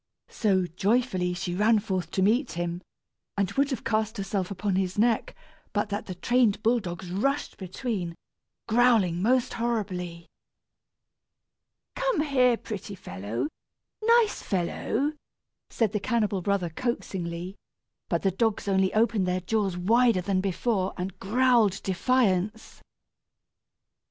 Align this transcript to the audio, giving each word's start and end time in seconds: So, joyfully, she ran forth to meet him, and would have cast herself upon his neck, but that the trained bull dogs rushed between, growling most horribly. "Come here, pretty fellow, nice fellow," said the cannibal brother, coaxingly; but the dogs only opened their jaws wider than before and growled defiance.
So, 0.29 0.65
joyfully, 0.65 1.35
she 1.35 1.53
ran 1.53 1.77
forth 1.77 2.09
to 2.09 2.23
meet 2.23 2.53
him, 2.53 2.81
and 3.37 3.51
would 3.51 3.69
have 3.69 3.83
cast 3.83 4.17
herself 4.17 4.49
upon 4.49 4.75
his 4.75 4.97
neck, 4.97 5.35
but 5.73 5.89
that 5.89 6.07
the 6.07 6.15
trained 6.15 6.63
bull 6.63 6.79
dogs 6.79 7.11
rushed 7.11 7.59
between, 7.59 8.15
growling 8.67 9.21
most 9.21 9.53
horribly. 9.53 10.25
"Come 11.95 12.21
here, 12.21 12.57
pretty 12.57 12.95
fellow, 12.95 13.47
nice 14.03 14.41
fellow," 14.41 15.13
said 15.69 15.91
the 15.91 15.99
cannibal 15.99 16.41
brother, 16.41 16.71
coaxingly; 16.71 17.55
but 18.09 18.23
the 18.23 18.31
dogs 18.31 18.67
only 18.67 18.91
opened 18.95 19.27
their 19.27 19.41
jaws 19.41 19.77
wider 19.77 20.21
than 20.21 20.41
before 20.41 20.95
and 20.97 21.19
growled 21.19 21.79
defiance. 21.83 22.81